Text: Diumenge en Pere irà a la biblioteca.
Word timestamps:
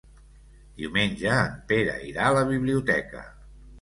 Diumenge 0.79 1.29
en 1.41 1.53
Pere 1.73 1.99
irà 2.13 2.25
a 2.31 2.35
la 2.39 2.47
biblioteca. 2.51 3.23